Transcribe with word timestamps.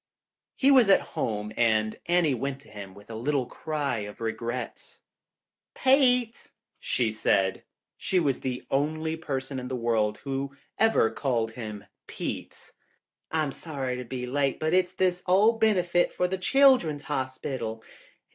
He 0.55 0.71
was 0.71 0.89
at 0.89 1.01
home 1.13 1.51
and 1.55 1.99
Anne 2.07 2.39
went 2.39 2.59
to 2.61 2.69
him 2.69 2.95
with 2.95 3.11
a 3.11 3.15
little 3.15 3.45
cry 3.45 3.99
of 3.99 4.19
regret. 4.19 4.97
"Pete," 5.75 6.47
she 6.79 7.11
said— 7.11 7.63
she 7.97 8.19
was 8.19 8.39
the 8.39 8.65
only 8.71 9.15
person 9.15 9.59
in 9.59 9.67
the 9.67 9.75
world 9.75 10.17
who 10.23 10.57
ever 10.79 11.11
called 11.11 11.51
him 11.51 11.85
Pete, 12.07 12.71
"I'm 13.29 13.51
sorry 13.51 13.95
to 13.97 14.03
be 14.03 14.25
late, 14.25 14.59
but 14.59 14.73
it's 14.73 14.93
this 14.93 15.21
old 15.27 15.59
benefit 15.61 16.11
for 16.11 16.27
the 16.27 16.39
Children's 16.39 17.03
Hospital. 17.03 17.83